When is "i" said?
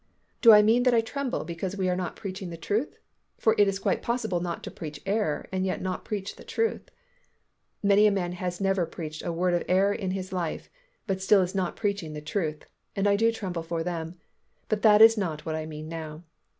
0.51-0.63, 0.95-1.01, 13.07-13.15, 15.53-15.67